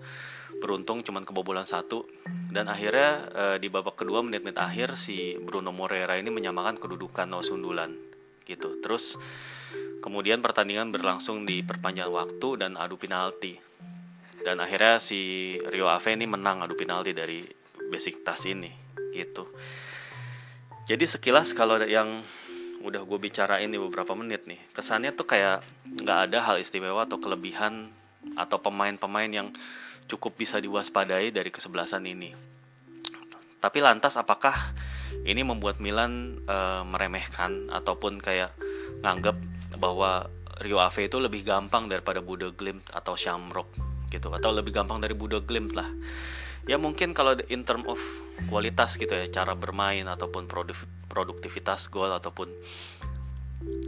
Beruntung 0.65 1.05
cuman 1.05 1.29
kebobolan 1.29 1.69
satu. 1.69 2.09
Dan 2.51 2.73
akhirnya 2.73 3.29
uh, 3.37 3.57
di 3.61 3.69
babak 3.69 4.01
kedua 4.01 4.25
menit-menit 4.25 4.57
akhir 4.57 4.97
si 4.97 5.37
Bruno 5.37 5.77
Moreira 5.77 6.17
ini 6.17 6.33
menyamakan 6.33 6.81
kedudukan 6.81 7.29
no 7.29 7.45
sundulan 7.45 7.93
gitu. 8.49 8.81
Terus 8.81 9.21
Kemudian 10.01 10.41
pertandingan 10.41 10.89
berlangsung 10.89 11.45
di 11.45 11.61
perpanjang 11.61 12.09
waktu 12.09 12.57
dan 12.57 12.73
adu 12.81 12.97
penalti. 12.97 13.61
Dan 14.41 14.61
akhirnya 14.61 14.97
si 14.97 15.55
Rio 15.69 15.91
Ave 15.93 16.17
ini 16.17 16.25
menang 16.25 16.65
adu 16.65 16.73
penalti 16.77 17.13
dari 17.13 17.45
basic 17.93 18.25
tas 18.25 18.47
ini 18.49 18.73
gitu. 19.13 19.49
Jadi 20.89 21.05
sekilas 21.07 21.53
kalau 21.53 21.79
yang 21.85 22.25
udah 22.81 23.05
gue 23.05 23.19
bicarain 23.21 23.69
di 23.69 23.77
beberapa 23.77 24.17
menit 24.17 24.49
nih 24.49 24.57
kesannya 24.73 25.13
tuh 25.13 25.29
kayak 25.29 25.61
nggak 26.01 26.33
ada 26.33 26.39
hal 26.49 26.57
istimewa 26.57 27.05
atau 27.05 27.21
kelebihan 27.21 27.93
atau 28.41 28.57
pemain-pemain 28.57 29.29
yang 29.29 29.49
cukup 30.09 30.41
bisa 30.41 30.57
diwaspadai 30.57 31.29
dari 31.29 31.53
kesebelasan 31.53 32.09
ini 32.09 32.33
tapi 33.61 33.85
lantas 33.85 34.17
apakah 34.17 34.57
ini 35.29 35.45
membuat 35.45 35.77
Milan 35.85 36.41
e, 36.49 36.57
meremehkan 36.89 37.69
ataupun 37.69 38.17
kayak 38.17 38.57
nganggap 39.05 39.37
bahwa 39.77 40.33
Rio 40.65 40.81
Ave 40.81 41.13
itu 41.13 41.21
lebih 41.21 41.45
gampang 41.45 41.85
daripada 41.85 42.25
Budo 42.25 42.57
Glimt 42.57 42.89
atau 42.97 43.13
Shamrock 43.13 43.90
gitu 44.11 44.29
atau 44.35 44.51
lebih 44.51 44.75
gampang 44.75 44.99
dari 44.99 45.15
Budo 45.15 45.41
Glimt 45.41 45.79
lah. 45.79 45.87
Ya 46.69 46.77
mungkin 46.77 47.17
kalau 47.17 47.39
in 47.49 47.65
term 47.65 47.89
of 47.89 47.97
kualitas 48.51 49.01
gitu 49.01 49.11
ya 49.11 49.27
cara 49.33 49.57
bermain 49.57 50.05
ataupun 50.05 50.45
produktivitas 51.09 51.89
gol 51.89 52.13
ataupun 52.13 52.53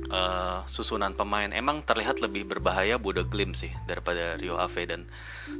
uh, 0.09 0.65
susunan 0.65 1.13
pemain 1.13 1.49
emang 1.53 1.85
terlihat 1.85 2.25
lebih 2.25 2.49
berbahaya 2.49 2.97
Bodo 2.97 3.25
Glim 3.29 3.53
sih 3.53 3.73
daripada 3.85 4.41
Rio 4.41 4.57
Ave. 4.57 4.89
Dan 4.89 5.05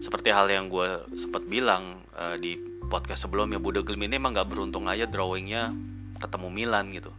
seperti 0.01 0.33
hal 0.33 0.49
yang 0.49 0.73
gue 0.73 1.05
sempat 1.17 1.45
bilang 1.45 2.01
uh, 2.17 2.41
di 2.41 2.57
podcast 2.89 3.29
sebelumnya 3.29 3.61
Bodo 3.61 3.85
Glim 3.85 4.09
ini 4.09 4.17
emang 4.17 4.33
gak 4.33 4.49
beruntung 4.49 4.89
aja 4.89 5.05
drawingnya 5.05 5.73
ketemu 6.17 6.49
Milan 6.49 6.93
gitu. 6.97 7.13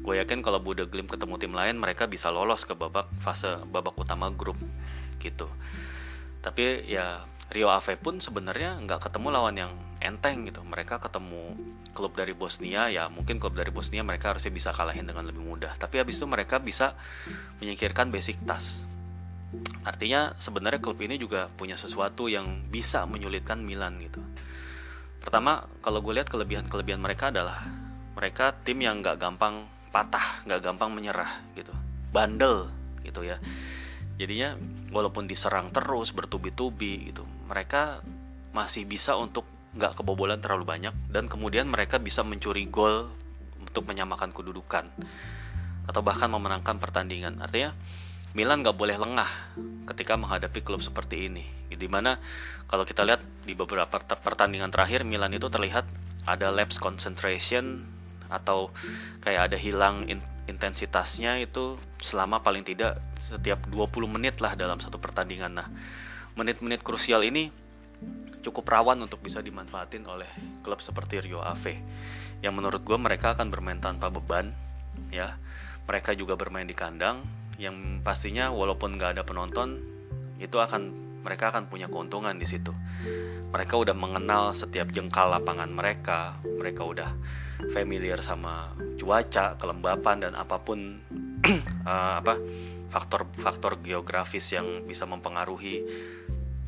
Gue 0.00 0.16
yakin 0.22 0.40
kalau 0.40 0.62
Bodo 0.62 0.86
Glim 0.86 1.10
ketemu 1.10 1.34
tim 1.36 1.52
lain 1.52 1.76
mereka 1.76 2.06
bisa 2.06 2.30
lolos 2.30 2.62
ke 2.64 2.78
babak 2.78 3.10
fase 3.20 3.58
babak 3.68 3.98
utama 4.00 4.32
grup 4.32 4.56
gitu 5.20 5.50
tapi 6.40 6.88
ya 6.88 7.24
Rio 7.50 7.68
Ave 7.68 7.98
pun 7.98 8.22
sebenarnya 8.22 8.78
nggak 8.80 9.10
ketemu 9.10 9.28
lawan 9.34 9.56
yang 9.58 9.72
enteng 10.00 10.46
gitu. 10.46 10.62
Mereka 10.62 11.02
ketemu 11.02 11.58
klub 11.90 12.14
dari 12.14 12.32
Bosnia, 12.32 12.86
ya 12.88 13.10
mungkin 13.10 13.42
klub 13.42 13.58
dari 13.58 13.74
Bosnia 13.74 14.06
mereka 14.06 14.32
harusnya 14.32 14.54
bisa 14.54 14.70
kalahin 14.70 15.04
dengan 15.04 15.26
lebih 15.26 15.42
mudah. 15.42 15.74
Tapi 15.74 15.98
habis 15.98 16.22
itu 16.22 16.26
mereka 16.30 16.62
bisa 16.62 16.94
menyingkirkan 17.58 18.08
basic 18.14 18.38
tas. 18.46 18.86
Artinya 19.82 20.38
sebenarnya 20.38 20.78
klub 20.78 20.96
ini 21.02 21.18
juga 21.18 21.50
punya 21.50 21.74
sesuatu 21.74 22.30
yang 22.30 22.70
bisa 22.70 23.02
menyulitkan 23.04 23.58
Milan 23.60 23.98
gitu. 23.98 24.22
Pertama, 25.20 25.68
kalau 25.84 26.00
gue 26.00 26.16
lihat 26.16 26.30
kelebihan-kelebihan 26.32 27.02
mereka 27.02 27.28
adalah 27.28 27.60
mereka 28.16 28.54
tim 28.62 28.80
yang 28.80 29.02
nggak 29.02 29.20
gampang 29.20 29.66
patah, 29.90 30.46
nggak 30.46 30.62
gampang 30.62 30.94
menyerah 30.94 31.42
gitu, 31.58 31.74
bandel 32.14 32.70
gitu 33.02 33.26
ya. 33.26 33.42
Jadinya 34.20 34.52
walaupun 34.92 35.24
diserang 35.24 35.72
terus 35.72 36.12
bertubi-tubi 36.12 37.08
gitu, 37.08 37.24
mereka 37.48 38.04
masih 38.52 38.84
bisa 38.84 39.16
untuk 39.16 39.48
nggak 39.72 39.96
kebobolan 39.96 40.36
terlalu 40.44 40.68
banyak 40.68 40.92
dan 41.08 41.24
kemudian 41.24 41.64
mereka 41.64 41.96
bisa 41.96 42.20
mencuri 42.20 42.68
gol 42.68 43.08
untuk 43.56 43.88
menyamakan 43.88 44.28
kedudukan 44.28 44.92
atau 45.88 46.00
bahkan 46.04 46.28
memenangkan 46.28 46.76
pertandingan. 46.76 47.40
Artinya 47.40 47.72
Milan 48.36 48.60
nggak 48.60 48.76
boleh 48.76 49.00
lengah 49.00 49.56
ketika 49.88 50.20
menghadapi 50.20 50.60
klub 50.60 50.84
seperti 50.84 51.32
ini. 51.32 51.48
Di 51.72 51.88
mana 51.88 52.20
kalau 52.68 52.84
kita 52.84 53.08
lihat 53.08 53.24
di 53.48 53.56
beberapa 53.56 53.88
pertandingan 54.20 54.68
terakhir 54.68 55.00
Milan 55.08 55.32
itu 55.32 55.48
terlihat 55.48 55.88
ada 56.28 56.52
lapse 56.52 56.76
concentration 56.76 57.88
atau 58.30 58.70
kayak 59.20 59.52
ada 59.52 59.56
hilang 59.58 60.06
intensitasnya 60.48 61.42
itu 61.42 61.78
selama 62.02 62.42
paling 62.42 62.64
tidak 62.64 62.98
setiap 63.18 63.66
20 63.68 64.10
menit 64.10 64.40
lah 64.40 64.56
dalam 64.58 64.80
satu 64.80 64.98
pertandingan. 64.98 65.52
Nah, 65.54 65.68
menit-menit 66.34 66.82
krusial 66.82 67.22
ini 67.22 67.52
cukup 68.40 68.64
rawan 68.66 68.96
untuk 69.04 69.20
bisa 69.20 69.44
dimanfaatin 69.44 70.02
oleh 70.08 70.30
klub 70.64 70.80
seperti 70.80 71.20
Rio 71.22 71.44
Ave. 71.44 71.78
Yang 72.40 72.54
menurut 72.56 72.80
gue 72.82 72.96
mereka 72.96 73.36
akan 73.36 73.52
bermain 73.52 73.78
tanpa 73.78 74.08
beban 74.08 74.56
ya. 75.12 75.36
Mereka 75.84 76.14
juga 76.14 76.38
bermain 76.38 76.64
di 76.64 76.72
kandang 76.72 77.20
yang 77.60 78.00
pastinya 78.00 78.54
walaupun 78.54 78.96
gak 78.96 79.18
ada 79.18 79.22
penonton 79.26 79.82
itu 80.40 80.56
akan 80.56 81.10
mereka 81.20 81.52
akan 81.52 81.68
punya 81.68 81.92
keuntungan 81.92 82.32
di 82.40 82.48
situ. 82.48 82.72
Mereka 83.52 83.76
udah 83.76 83.92
mengenal 83.92 84.56
setiap 84.56 84.88
jengkal 84.88 85.28
lapangan 85.28 85.68
mereka 85.68 86.40
mereka 86.46 86.82
udah 86.86 87.10
familiar 87.68 88.24
sama 88.24 88.72
cuaca 88.96 89.60
kelembapan 89.60 90.16
dan 90.24 90.32
apa 90.36 90.56
pun 90.60 91.00
uh, 91.84 92.14
apa 92.20 92.40
faktor-faktor 92.90 93.78
geografis 93.80 94.50
yang 94.50 94.84
bisa 94.84 95.06
mempengaruhi 95.06 95.86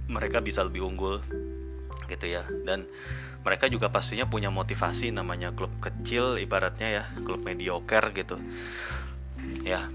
mereka 0.06 0.38
bisa 0.38 0.62
lebih 0.62 0.86
unggul 0.86 1.18
gitu 2.06 2.26
ya. 2.30 2.46
Dan 2.62 2.86
mereka 3.42 3.66
juga 3.66 3.90
pastinya 3.90 4.28
punya 4.30 4.54
motivasi 4.54 5.10
namanya 5.10 5.50
klub 5.50 5.72
kecil 5.82 6.38
ibaratnya 6.38 6.88
ya 6.88 7.04
klub 7.26 7.42
mediocre 7.42 8.14
gitu. 8.14 8.38
Ya 9.66 9.90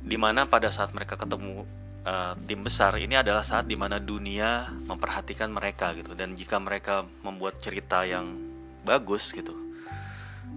di 0.00 0.16
mana 0.18 0.48
pada 0.48 0.72
saat 0.72 0.90
mereka 0.96 1.14
ketemu 1.14 1.68
uh, 2.02 2.34
tim 2.48 2.66
besar 2.66 2.98
ini 2.98 3.20
adalah 3.20 3.46
saat 3.46 3.68
di 3.68 3.78
mana 3.78 4.02
dunia 4.02 4.74
memperhatikan 4.90 5.54
mereka 5.54 5.94
gitu. 5.94 6.18
Dan 6.18 6.34
jika 6.34 6.58
mereka 6.58 7.06
membuat 7.22 7.62
cerita 7.62 8.02
yang 8.02 8.34
bagus 8.82 9.30
gitu 9.36 9.69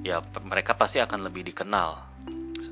ya 0.03 0.19
mereka 0.43 0.75
pasti 0.75 0.99
akan 0.99 1.31
lebih 1.31 1.47
dikenal 1.47 1.89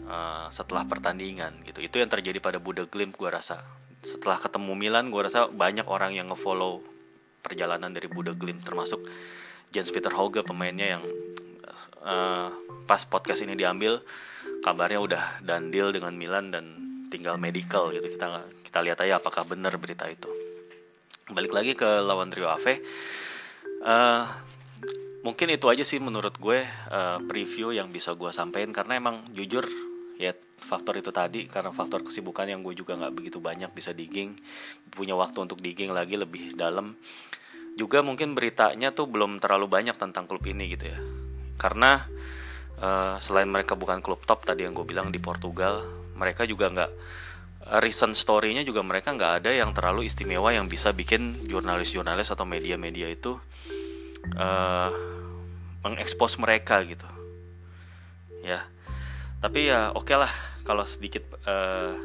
uh, 0.05 0.47
setelah 0.51 0.83
pertandingan 0.83 1.63
gitu. 1.63 1.79
Itu 1.79 2.03
yang 2.03 2.11
terjadi 2.11 2.43
pada 2.43 2.59
Buda 2.59 2.85
Glimp 2.85 3.15
gue 3.15 3.31
rasa. 3.31 3.63
Setelah 4.03 4.37
ketemu 4.37 4.75
Milan 4.75 5.07
gue 5.09 5.21
rasa 5.23 5.47
banyak 5.47 5.87
orang 5.87 6.11
yang 6.11 6.27
ngefollow 6.29 6.83
perjalanan 7.41 7.89
dari 7.89 8.11
Buda 8.11 8.35
Glimp 8.35 8.61
termasuk 8.61 9.01
Jens 9.71 9.89
Peter 9.89 10.11
Hoge 10.11 10.43
pemainnya 10.43 10.99
yang 10.99 11.03
uh, 12.03 12.51
pas 12.85 13.01
podcast 13.07 13.47
ini 13.47 13.55
diambil 13.55 14.03
kabarnya 14.61 14.99
udah 14.99 15.23
dan 15.41 15.71
deal 15.71 15.89
dengan 15.89 16.13
Milan 16.13 16.51
dan 16.51 16.65
tinggal 17.07 17.39
medical 17.39 17.95
gitu. 17.95 18.11
Kita 18.11 18.43
kita 18.67 18.79
lihat 18.83 18.99
aja 19.07 19.23
apakah 19.23 19.47
benar 19.47 19.79
berita 19.79 20.05
itu. 20.11 20.27
Balik 21.31 21.55
lagi 21.55 21.71
ke 21.79 21.87
lawan 22.03 22.27
Rio 22.35 22.51
Ave 22.51 22.83
uh, 23.87 24.27
mungkin 25.21 25.53
itu 25.53 25.65
aja 25.69 25.85
sih 25.85 26.01
menurut 26.01 26.37
gue 26.37 26.65
uh, 26.65 27.19
preview 27.25 27.73
yang 27.73 27.89
bisa 27.89 28.13
gue 28.13 28.29
sampaikan. 28.33 28.73
Karena 28.73 28.97
emang 28.97 29.25
jujur 29.33 29.65
ya 30.21 30.37
faktor 30.61 31.01
itu 31.01 31.09
tadi 31.09 31.49
karena 31.49 31.73
faktor 31.73 32.05
kesibukan 32.05 32.45
yang 32.45 32.61
gue 32.61 32.77
juga 32.77 32.93
nggak 32.93 33.13
begitu 33.13 33.37
banyak 33.41 33.73
bisa 33.73 33.93
digging. 33.93 34.37
Punya 34.93 35.17
waktu 35.17 35.41
untuk 35.41 35.61
digging 35.61 35.93
lagi 35.93 36.17
lebih 36.17 36.53
dalam. 36.57 36.97
Juga 37.77 38.03
mungkin 38.03 38.35
beritanya 38.35 38.91
tuh 38.91 39.07
belum 39.07 39.39
terlalu 39.39 39.71
banyak 39.71 39.95
tentang 39.95 40.27
klub 40.27 40.43
ini 40.43 40.75
gitu 40.75 40.91
ya. 40.91 40.99
Karena 41.55 42.03
uh, 42.81 43.15
selain 43.21 43.47
mereka 43.47 43.77
bukan 43.77 44.01
klub 44.03 44.25
top 44.25 44.43
tadi 44.43 44.65
yang 44.65 44.75
gue 44.75 44.85
bilang 44.85 45.13
di 45.13 45.21
Portugal 45.21 45.85
mereka 46.17 46.45
juga 46.45 46.69
nggak 46.69 46.91
recent 47.81 48.17
story-nya 48.17 48.65
juga 48.65 48.81
mereka 48.81 49.13
nggak 49.13 49.33
ada 49.41 49.51
yang 49.53 49.71
terlalu 49.71 50.09
istimewa 50.09 50.49
yang 50.53 50.65
bisa 50.65 50.93
bikin 50.93 51.33
jurnalis-jurnalis 51.45 52.33
atau 52.33 52.45
media-media 52.45 53.09
itu 53.09 53.37
uh, 54.37 54.89
mengekspos 55.81 56.37
mereka 56.37 56.81
gitu. 56.85 57.05
Ya. 58.41 58.65
Tapi 59.41 59.69
ya 59.69 59.89
oke 59.93 60.05
okay 60.09 60.17
lah 60.21 60.31
kalau 60.61 60.85
sedikit 60.85 61.25
uh, 61.49 61.97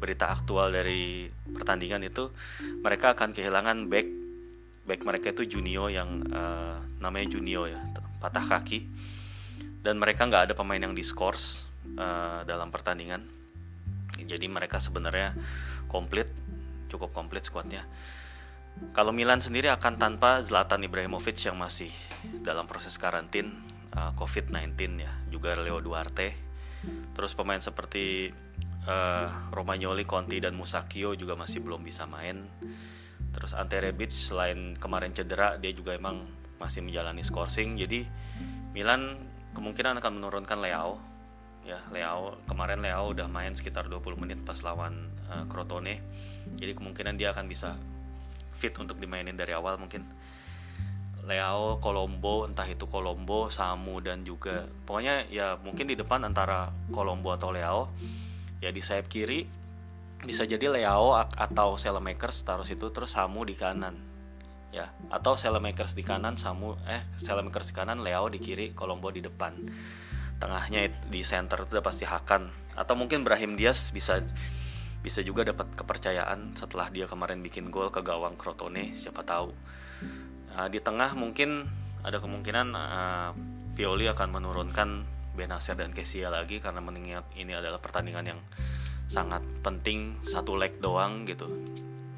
berita 0.00 0.32
aktual 0.32 0.72
dari 0.72 1.28
pertandingan 1.52 2.00
itu 2.00 2.32
mereka 2.80 3.12
akan 3.12 3.36
kehilangan 3.36 3.84
back 3.92 4.08
back 4.88 5.00
mereka 5.04 5.36
itu 5.36 5.44
Junio 5.56 5.92
yang 5.92 6.24
uh, 6.32 6.80
namanya 6.98 7.36
Junio 7.36 7.68
ya 7.68 7.80
patah 8.20 8.44
kaki. 8.44 8.88
Dan 9.80 9.96
mereka 9.96 10.28
nggak 10.28 10.52
ada 10.52 10.54
pemain 10.56 10.80
yang 10.80 10.92
diskors 10.92 11.64
uh, 11.96 12.44
dalam 12.44 12.68
pertandingan. 12.68 13.24
Jadi 14.20 14.44
mereka 14.48 14.76
sebenarnya 14.76 15.32
komplit 15.88 16.28
cukup 16.90 17.14
komplit 17.14 17.46
skuadnya 17.46 17.86
kalau 18.90 19.12
Milan 19.14 19.38
sendiri 19.38 19.68
akan 19.70 20.00
tanpa 20.00 20.40
Zlatan 20.40 20.82
Ibrahimovic 20.82 21.36
yang 21.46 21.60
masih 21.60 21.92
dalam 22.42 22.64
proses 22.64 22.96
karantin 22.96 23.52
uh, 23.94 24.10
COVID-19 24.16 24.74
ya, 24.98 25.12
juga 25.28 25.54
Leo 25.54 25.78
Duarte. 25.78 26.34
Terus 27.12 27.36
pemain 27.36 27.60
seperti 27.60 28.32
uh, 28.88 29.28
Romagnoli, 29.52 30.08
Conti 30.08 30.40
dan 30.40 30.56
Musakio 30.56 31.12
juga 31.14 31.36
masih 31.36 31.60
belum 31.60 31.84
bisa 31.84 32.08
main. 32.08 32.48
Terus 33.30 33.54
Ante 33.54 33.78
Rebic 33.78 34.10
selain 34.10 34.74
kemarin 34.74 35.14
cedera, 35.14 35.54
dia 35.60 35.70
juga 35.70 35.94
emang 35.94 36.26
masih 36.58 36.82
menjalani 36.82 37.22
scoring. 37.22 37.78
Jadi 37.78 38.04
Milan 38.74 39.16
kemungkinan 39.54 40.00
akan 40.02 40.12
menurunkan 40.18 40.58
Leao. 40.58 40.98
Ya, 41.62 41.78
Leao 41.92 42.40
kemarin 42.48 42.80
Leao 42.80 43.12
udah 43.12 43.28
main 43.28 43.52
sekitar 43.52 43.86
20 43.86 44.16
menit 44.16 44.40
pas 44.42 44.58
lawan 44.64 45.12
uh, 45.28 45.44
Crotone. 45.46 46.00
Jadi 46.56 46.72
kemungkinan 46.74 47.14
dia 47.20 47.30
akan 47.30 47.46
bisa 47.46 47.76
fit 48.60 48.76
untuk 48.76 49.00
dimainin 49.00 49.32
dari 49.32 49.56
awal 49.56 49.80
mungkin. 49.80 50.04
Leao, 51.24 51.80
Colombo, 51.80 52.48
entah 52.48 52.64
itu 52.68 52.84
Colombo, 52.88 53.48
Samu 53.48 54.00
dan 54.04 54.24
juga 54.24 54.68
pokoknya 54.88 55.28
ya 55.32 55.56
mungkin 55.60 55.88
di 55.88 55.96
depan 55.96 56.24
antara 56.24 56.72
Colombo 56.92 57.32
atau 57.32 57.52
Leao 57.52 57.92
ya 58.60 58.68
di 58.72 58.80
sayap 58.84 59.08
kiri 59.08 59.48
bisa 60.20 60.44
jadi 60.44 60.68
Leao 60.68 61.16
atau 61.16 61.80
Selemakers 61.80 62.44
taruh 62.44 62.64
situ 62.64 62.92
terus 62.92 63.16
Samu 63.16 63.44
di 63.48 63.56
kanan 63.56 63.96
ya. 64.72 64.92
Atau 65.12 65.36
Selemakers 65.36 65.92
di 65.96 66.04
kanan 66.04 66.36
Samu 66.36 66.76
eh 66.88 67.04
Selemakers 67.16 67.72
di 67.72 67.74
kanan 67.76 68.00
Leao 68.04 68.28
di 68.28 68.40
kiri 68.40 68.72
Colombo 68.72 69.12
di 69.12 69.20
depan. 69.20 69.56
Tengahnya 70.40 70.88
di 71.08 71.20
center 71.20 71.68
itu 71.68 71.76
udah 71.76 71.84
pasti 71.84 72.08
Hakan. 72.08 72.48
Atau 72.72 72.96
mungkin 72.96 73.22
Brahim 73.28 73.60
Diaz 73.60 73.92
bisa 73.92 74.24
bisa 75.00 75.24
juga 75.24 75.48
dapat 75.48 75.72
kepercayaan 75.72 76.52
setelah 76.52 76.92
dia 76.92 77.08
kemarin 77.08 77.40
bikin 77.40 77.72
gol 77.72 77.88
ke 77.88 78.04
gawang 78.04 78.36
Crotone 78.36 78.92
siapa 78.92 79.24
tahu. 79.24 79.52
Uh, 80.56 80.68
di 80.68 80.82
tengah 80.82 81.16
mungkin 81.16 81.64
ada 82.04 82.20
kemungkinan 82.20 82.66
uh, 82.76 83.30
Pioli 83.72 84.08
akan 84.10 84.28
menurunkan 84.28 84.88
Benasir 85.32 85.78
dan 85.78 85.94
Kesia 85.94 86.28
lagi 86.28 86.60
karena 86.60 86.84
mengingat 86.84 87.24
ini 87.38 87.56
adalah 87.56 87.80
pertandingan 87.80 88.36
yang 88.36 88.40
sangat 89.08 89.40
penting 89.64 90.20
satu 90.20 90.58
leg 90.58 90.76
doang 90.82 91.24
gitu. 91.24 91.48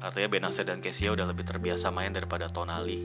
Artinya 0.03 0.27
Benasir 0.27 0.67
dan 0.67 0.83
Kesia 0.83 1.15
udah 1.15 1.23
lebih 1.29 1.47
terbiasa 1.47 1.87
main 1.93 2.11
daripada 2.11 2.51
Tonali. 2.51 2.99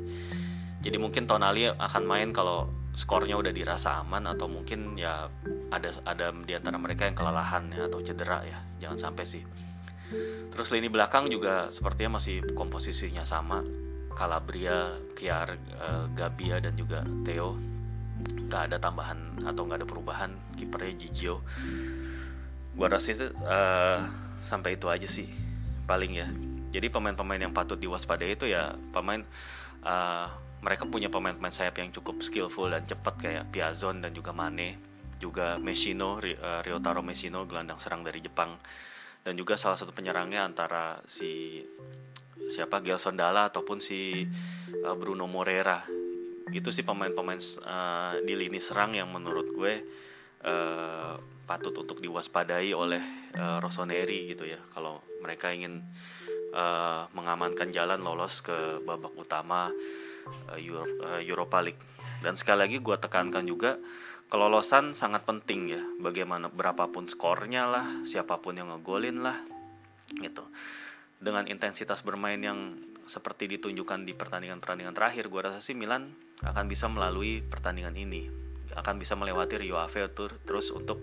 Jadi 0.82 0.96
mungkin 0.98 1.30
Tonali 1.30 1.70
akan 1.70 2.02
main 2.02 2.34
kalau 2.34 2.66
skornya 2.98 3.38
udah 3.38 3.54
dirasa 3.54 4.02
aman 4.02 4.26
atau 4.26 4.50
mungkin 4.50 4.98
ya 4.98 5.30
ada 5.70 5.94
ada 6.02 6.34
di 6.34 6.50
antara 6.58 6.74
mereka 6.82 7.06
yang 7.06 7.14
kelelahan 7.14 7.70
ya 7.70 7.86
atau 7.86 8.02
cedera 8.02 8.42
ya 8.42 8.58
jangan 8.82 8.98
sampai 8.98 9.22
sih. 9.22 9.42
Terus 10.50 10.68
lini 10.74 10.90
belakang 10.90 11.30
juga 11.30 11.70
sepertinya 11.70 12.18
masih 12.18 12.42
komposisinya 12.58 13.22
sama. 13.22 13.62
Calabria, 14.18 14.98
Kiar, 15.14 15.54
uh, 15.78 16.10
Gabia 16.10 16.58
dan 16.58 16.74
juga 16.74 17.06
Theo. 17.22 17.54
Nggak 18.50 18.62
ada 18.66 18.76
tambahan 18.82 19.46
atau 19.46 19.62
nggak 19.62 19.78
ada 19.78 19.86
perubahan. 19.86 20.34
Kipernya 20.58 20.98
Gigio. 20.98 21.46
Gua 22.74 22.90
rasa 22.90 23.14
itu 23.14 23.30
uh, 23.46 24.02
sampai 24.42 24.74
itu 24.74 24.90
aja 24.90 25.06
sih 25.06 25.30
paling 25.86 26.18
ya. 26.18 26.26
Jadi 26.74 26.90
pemain-pemain 26.90 27.38
yang 27.38 27.54
patut 27.54 27.78
diwaspadai 27.78 28.34
itu 28.34 28.50
ya 28.50 28.74
pemain 28.90 29.22
uh, 29.86 30.47
mereka 30.58 30.84
punya 30.90 31.06
pemain-pemain 31.06 31.54
sayap 31.54 31.78
yang 31.78 31.94
cukup 31.94 32.18
skillful 32.22 32.70
dan 32.70 32.82
cepat 32.82 33.14
kayak 33.18 33.44
Piazon 33.54 34.02
dan 34.02 34.10
juga 34.10 34.34
Mane 34.34 34.88
juga 35.18 35.58
Messino 35.58 36.18
uh, 36.18 36.60
Ryotaro 36.62 37.02
Messino 37.02 37.42
gelandang 37.44 37.82
serang 37.82 38.06
dari 38.06 38.22
Jepang. 38.22 38.58
Dan 39.22 39.34
juga 39.34 39.58
salah 39.58 39.74
satu 39.74 39.90
penyerangnya 39.90 40.46
antara 40.46 41.02
si 41.04 41.60
siapa 42.48 42.80
Gelson 42.80 43.18
Dalla 43.18 43.50
ataupun 43.50 43.82
si 43.82 44.24
uh, 44.86 44.94
Bruno 44.94 45.26
Moreira. 45.26 45.82
Itu 46.48 46.72
sih 46.72 46.86
pemain-pemain 46.86 47.42
uh, 47.66 48.14
di 48.24 48.34
lini 48.38 48.62
serang 48.62 48.96
yang 48.96 49.10
menurut 49.10 49.52
gue 49.52 49.72
uh, 50.46 51.14
patut 51.44 51.74
untuk 51.76 51.98
diwaspadai 52.00 52.72
oleh 52.72 53.02
uh, 53.36 53.58
Rossoneri 53.60 54.32
gitu 54.32 54.48
ya. 54.48 54.58
Kalau 54.72 55.02
mereka 55.20 55.52
ingin 55.52 55.82
uh, 56.54 57.04
mengamankan 57.12 57.68
jalan 57.68 58.00
lolos 58.00 58.40
ke 58.40 58.80
babak 58.86 59.12
utama 59.18 59.68
Europa 61.24 61.58
League. 61.62 61.80
Dan 62.24 62.34
sekali 62.34 62.66
lagi 62.66 62.78
gue 62.82 62.96
tekankan 62.98 63.44
juga 63.46 63.78
kelolosan 64.28 64.92
sangat 64.92 65.24
penting 65.24 65.60
ya. 65.72 65.82
Bagaimana 66.00 66.52
berapapun 66.52 67.08
skornya 67.08 67.68
lah, 67.68 67.86
siapa 68.04 68.38
pun 68.42 68.56
yang 68.56 68.68
ngegolin 68.72 69.24
lah, 69.24 69.36
gitu. 70.20 70.44
Dengan 71.18 71.50
intensitas 71.50 72.06
bermain 72.06 72.38
yang 72.38 72.78
seperti 73.08 73.48
ditunjukkan 73.58 74.04
di 74.04 74.12
pertandingan-pertandingan 74.14 74.94
terakhir, 74.94 75.26
gue 75.32 75.40
rasa 75.40 75.58
sih 75.58 75.74
Milan 75.74 76.12
akan 76.44 76.70
bisa 76.70 76.86
melalui 76.86 77.42
pertandingan 77.42 77.96
ini, 77.98 78.30
akan 78.76 79.00
bisa 79.00 79.18
melewati 79.18 79.58
Rio 79.58 79.80
Ave 79.80 80.06
terus 80.14 80.70
untuk 80.70 81.02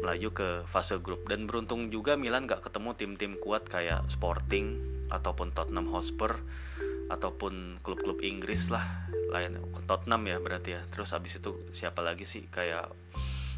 melaju 0.00 0.28
ke 0.34 0.48
fase 0.66 0.98
grup 0.98 1.30
dan 1.30 1.46
beruntung 1.46 1.92
juga 1.92 2.18
Milan 2.18 2.50
gak 2.50 2.66
ketemu 2.66 2.90
tim-tim 2.98 3.32
kuat 3.38 3.68
kayak 3.70 4.08
Sporting 4.10 4.80
ataupun 5.12 5.54
Tottenham 5.54 5.92
Hotspur 5.94 6.42
ataupun 7.08 7.80
klub-klub 7.84 8.20
Inggris 8.24 8.72
lah. 8.72 9.08
Lain 9.32 9.58
Tottenham 9.84 10.22
ya 10.28 10.36
berarti 10.40 10.78
ya. 10.78 10.82
Terus 10.88 11.12
habis 11.12 11.36
itu 11.38 11.52
siapa 11.74 12.00
lagi 12.00 12.24
sih? 12.24 12.46
Kayak 12.48 12.92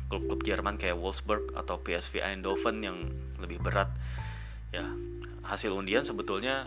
klub-klub 0.07 0.43
Jerman 0.47 0.79
kayak 0.79 0.99
Wolfsburg 0.99 1.55
atau 1.55 1.83
PSV 1.83 2.23
Eindhoven 2.23 2.83
yang 2.83 2.99
lebih 3.43 3.59
berat. 3.63 3.91
Ya 4.71 4.87
hasil 5.47 5.71
undian 5.71 6.03
sebetulnya 6.03 6.67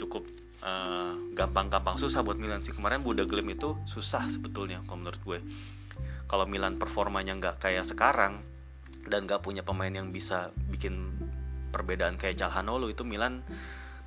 cukup 0.00 0.24
eh, 0.64 1.12
gampang-gampang 1.36 1.96
uh, 1.96 2.00
susah 2.00 2.24
buat 2.24 2.40
Milan 2.40 2.64
sih. 2.64 2.72
Kemarin 2.72 3.04
Buda 3.04 3.28
Glim 3.28 3.52
itu 3.52 3.76
susah 3.84 4.24
sebetulnya 4.28 4.80
kalau 4.88 5.04
menurut 5.04 5.20
gue. 5.20 5.38
Kalau 6.24 6.46
Milan 6.48 6.80
performanya 6.80 7.36
nggak 7.36 7.56
kayak 7.60 7.84
sekarang 7.84 8.40
dan 9.08 9.26
nggak 9.28 9.42
punya 9.44 9.66
pemain 9.66 9.90
yang 9.90 10.14
bisa 10.14 10.54
bikin 10.70 11.12
perbedaan 11.74 12.16
kayak 12.16 12.38
Calhanoglu 12.38 12.92
itu 12.92 13.02
Milan 13.02 13.42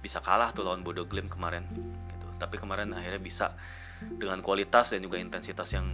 bisa 0.03 0.19
kalah 0.19 0.51
tuh 0.51 0.67
lawan 0.67 0.83
Bodo 0.83 1.07
Glim 1.07 1.31
kemarin 1.31 1.63
gitu. 2.11 2.27
Tapi 2.35 2.59
kemarin 2.59 2.91
akhirnya 2.91 3.23
bisa 3.23 3.55
dengan 4.03 4.43
kualitas 4.43 4.91
dan 4.91 4.99
juga 4.99 5.15
intensitas 5.15 5.71
yang 5.71 5.87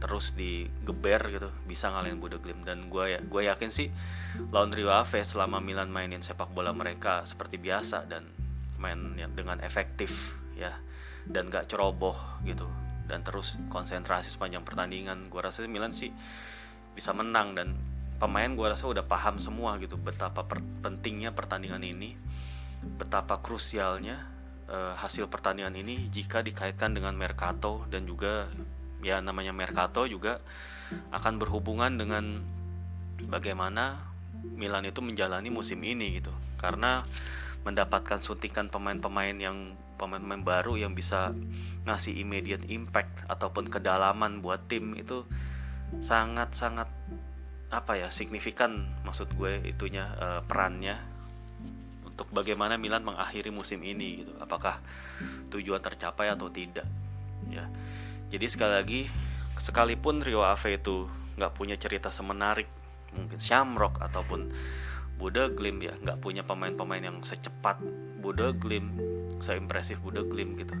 terus 0.00 0.36
digeber 0.36 1.20
gitu 1.32 1.48
bisa 1.68 1.92
ngalahin 1.92 2.20
Bodo 2.20 2.40
Glim 2.40 2.64
dan 2.64 2.88
gue 2.88 3.16
ya 3.16 3.20
gue 3.24 3.42
yakin 3.48 3.70
sih 3.72 3.88
lawan 4.52 4.72
Rio 4.72 4.92
Ave 4.92 5.24
selama 5.24 5.64
Milan 5.64 5.88
mainin 5.88 6.20
sepak 6.20 6.52
bola 6.52 6.76
mereka 6.76 7.24
seperti 7.24 7.56
biasa 7.56 8.04
dan 8.08 8.28
main 8.76 9.16
dengan 9.32 9.60
efektif 9.64 10.36
ya 10.56 10.76
dan 11.28 11.48
gak 11.52 11.68
ceroboh 11.68 12.16
gitu. 12.48 12.68
Dan 13.04 13.20
terus 13.20 13.60
konsentrasi 13.68 14.32
sepanjang 14.32 14.64
pertandingan. 14.64 15.28
Gue 15.28 15.44
rasa 15.44 15.64
Milan 15.68 15.92
sih 15.92 16.08
bisa 16.96 17.12
menang 17.12 17.52
dan 17.52 17.76
pemain 18.16 18.48
gue 18.48 18.64
rasa 18.64 18.86
udah 18.86 19.04
paham 19.04 19.36
semua 19.36 19.76
gitu 19.82 19.98
betapa 19.98 20.46
per 20.46 20.62
pentingnya 20.80 21.34
pertandingan 21.34 21.82
ini 21.82 22.14
betapa 22.84 23.40
krusialnya 23.40 24.28
uh, 24.68 24.94
hasil 24.98 25.28
pertandingan 25.28 25.74
ini 25.76 26.08
jika 26.12 26.44
dikaitkan 26.44 26.92
dengan 26.92 27.16
Mercato 27.16 27.88
dan 27.88 28.04
juga 28.04 28.48
ya 29.04 29.20
namanya 29.20 29.52
Mercato 29.52 30.08
juga 30.08 30.40
akan 31.12 31.40
berhubungan 31.40 31.96
dengan 31.96 32.40
bagaimana 33.28 34.12
Milan 34.44 34.84
itu 34.84 35.00
menjalani 35.00 35.48
musim 35.48 35.80
ini 35.80 36.20
gitu. 36.20 36.32
Karena 36.60 37.00
mendapatkan 37.64 38.20
suntikan 38.20 38.68
pemain-pemain 38.68 39.36
yang 39.40 39.72
pemain-pemain 39.96 40.44
baru 40.44 40.76
yang 40.76 40.92
bisa 40.92 41.32
ngasih 41.88 42.20
immediate 42.20 42.68
impact 42.68 43.24
ataupun 43.30 43.72
kedalaman 43.72 44.44
buat 44.44 44.68
tim 44.68 44.92
itu 44.98 45.24
sangat-sangat 46.02 46.90
apa 47.72 47.92
ya 47.98 48.08
signifikan 48.12 48.86
maksud 49.06 49.32
gue 49.34 49.64
itunya 49.64 50.06
uh, 50.18 50.40
perannya 50.44 51.13
untuk 52.14 52.30
bagaimana 52.30 52.78
Milan 52.78 53.02
mengakhiri 53.02 53.50
musim 53.50 53.82
ini 53.82 54.22
gitu. 54.22 54.30
Apakah 54.38 54.78
tujuan 55.50 55.82
tercapai 55.82 56.30
atau 56.30 56.46
tidak? 56.46 56.86
Ya. 57.50 57.66
Jadi 58.30 58.46
sekali 58.46 58.72
lagi 58.72 59.00
sekalipun 59.58 60.22
Rio 60.22 60.46
Ave 60.46 60.78
itu 60.78 61.10
nggak 61.34 61.52
punya 61.58 61.74
cerita 61.74 62.14
semenarik 62.14 62.70
mungkin 63.14 63.38
Shamrock 63.38 63.98
ataupun 64.02 64.50
Buda 65.14 65.50
Glim 65.50 65.82
ya 65.82 65.94
nggak 65.94 66.18
punya 66.18 66.42
pemain-pemain 66.42 67.02
yang 67.02 67.18
secepat 67.22 67.78
Buda 68.18 68.50
Glim 68.54 68.98
seimpresif 69.38 70.02
Buda 70.02 70.26
Glim 70.26 70.58
gitu 70.58 70.74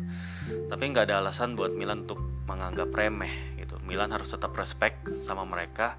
tapi 0.70 0.90
nggak 0.90 1.10
ada 1.10 1.22
alasan 1.22 1.54
buat 1.54 1.74
Milan 1.74 2.06
untuk 2.06 2.18
menganggap 2.46 2.90
remeh 2.90 3.58
gitu 3.58 3.78
Milan 3.86 4.10
harus 4.10 4.30
tetap 4.30 4.54
respect 4.58 5.06
sama 5.22 5.46
mereka 5.46 5.98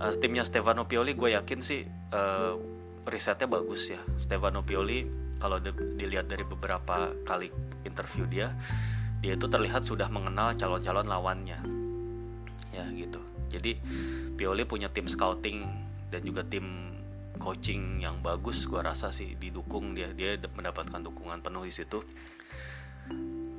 uh, 0.00 0.12
timnya 0.16 0.44
Stefano 0.44 0.84
Pioli 0.84 1.16
gue 1.16 1.36
yakin 1.36 1.60
sih 1.60 1.84
uh, 2.12 2.79
risetnya 3.08 3.48
bagus 3.48 3.92
ya. 3.92 4.00
Stefano 4.20 4.60
Pioli 4.64 5.06
kalau 5.40 5.56
dilihat 5.96 6.28
dari 6.28 6.44
beberapa 6.44 7.12
kali 7.24 7.48
interview 7.88 8.28
dia 8.28 8.52
dia 9.20 9.36
itu 9.36 9.48
terlihat 9.48 9.84
sudah 9.84 10.08
mengenal 10.08 10.56
calon-calon 10.56 11.08
lawannya. 11.08 11.60
Ya 12.72 12.84
gitu. 12.92 13.20
Jadi 13.52 13.76
Pioli 14.36 14.64
punya 14.64 14.88
tim 14.88 15.04
scouting 15.04 15.64
dan 16.08 16.20
juga 16.24 16.40
tim 16.44 16.96
coaching 17.36 18.04
yang 18.04 18.20
bagus 18.20 18.68
gue 18.68 18.80
rasa 18.80 19.12
sih 19.12 19.36
didukung 19.36 19.92
dia. 19.92 20.12
Dia 20.16 20.40
mendapatkan 20.40 21.00
dukungan 21.04 21.44
penuh 21.44 21.68
di 21.68 21.72
situ. 21.72 22.00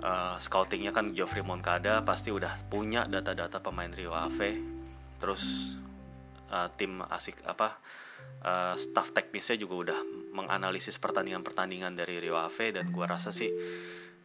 Uh, 0.02 0.34
scoutingnya 0.42 0.90
kan 0.90 1.14
Geoffrey 1.14 1.46
Moncada 1.46 2.02
pasti 2.02 2.34
udah 2.34 2.66
punya 2.66 3.06
data-data 3.06 3.62
pemain 3.62 3.94
Rio 3.94 4.18
Ave. 4.18 4.58
Terus 5.22 5.78
uh, 6.50 6.74
tim 6.74 7.06
asik 7.06 7.46
apa 7.46 7.78
uh, 8.46 8.76
staff 8.78 9.14
teknisnya 9.14 9.62
juga 9.62 9.76
udah 9.90 10.00
menganalisis 10.32 10.98
pertandingan-pertandingan 10.98 11.94
dari 11.94 12.22
Rio 12.24 12.40
Ave 12.40 12.72
dan 12.72 12.90
gua 12.90 13.10
rasa 13.16 13.36
sih 13.36 13.52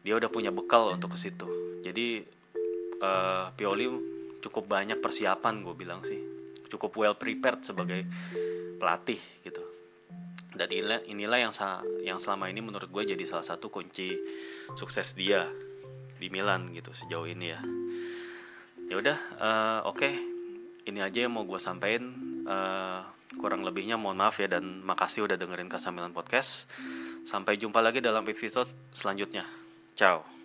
dia 0.06 0.14
udah 0.14 0.30
punya 0.30 0.54
bekal 0.54 0.94
untuk 0.94 1.14
ke 1.14 1.18
situ. 1.18 1.50
Jadi 1.82 2.22
uh, 3.02 3.50
Pioli 3.58 3.90
cukup 4.38 4.70
banyak 4.70 5.02
persiapan 5.02 5.66
gue 5.66 5.74
bilang 5.74 6.06
sih. 6.06 6.22
Cukup 6.70 6.94
well 6.94 7.18
prepared 7.18 7.66
sebagai 7.66 8.06
pelatih 8.78 9.18
gitu. 9.42 9.66
Dan 10.54 10.70
inilah, 10.70 11.00
inilah 11.10 11.38
yang 11.42 11.52
yang 12.06 12.18
selama 12.22 12.46
ini 12.46 12.62
menurut 12.62 12.86
gue 12.86 13.02
jadi 13.02 13.24
salah 13.26 13.42
satu 13.42 13.66
kunci 13.66 14.14
sukses 14.78 15.18
dia 15.18 15.42
di 16.16 16.30
Milan 16.30 16.70
gitu 16.70 16.94
sejauh 16.94 17.26
ini 17.26 17.50
ya. 17.50 17.60
Ya 18.86 18.94
udah, 19.02 19.18
uh, 19.42 19.80
oke. 19.90 19.98
Okay. 19.98 20.14
Ini 20.86 21.02
aja 21.02 21.26
yang 21.26 21.34
mau 21.34 21.42
gue 21.42 21.58
sampaikan. 21.58 22.14
Uh, 22.46 23.02
Kurang 23.36 23.62
lebihnya 23.64 24.00
mohon 24.00 24.16
maaf 24.16 24.40
ya 24.40 24.48
dan 24.48 24.80
makasih 24.84 25.28
udah 25.28 25.36
dengerin 25.36 25.68
Kasamilan 25.68 26.12
Podcast. 26.12 26.68
Sampai 27.26 27.58
jumpa 27.60 27.82
lagi 27.84 28.00
dalam 28.00 28.24
episode 28.28 28.68
selanjutnya. 28.94 29.44
Ciao. 29.96 30.35